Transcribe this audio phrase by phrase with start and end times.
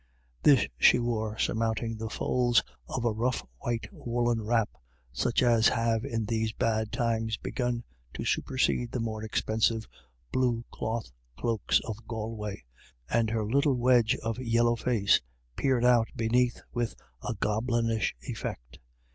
[0.41, 4.71] This she wore surmounting the folds of a rough white woollen wrap,
[5.11, 7.83] such as have in these bad times begun
[8.15, 9.87] to supersede the more expensive
[10.31, 12.65] blue cloth cloaks of Gal way,
[13.11, 15.21] and her little wedge of yellow face
[15.55, 18.79] peered out beneath with a goblinish effect.